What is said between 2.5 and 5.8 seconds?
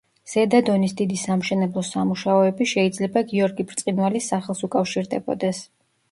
შეიძლება გიორგი ბრწყინვალის სახელს უკავშირდებოდეს.